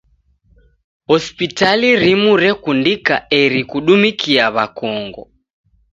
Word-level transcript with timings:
Hospitali 1.11 1.89
rimu 2.03 2.31
rekundika 2.45 3.15
eri 3.41 3.61
kudumikia 3.69 4.45
w'akongo. 4.55 5.23